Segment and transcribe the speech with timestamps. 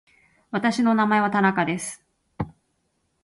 [0.49, 2.03] 私の名前は田中です。